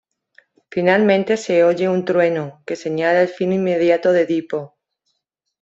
[0.71, 4.75] Finalmente se oye un trueno, que señala el fin inminente de Edipo.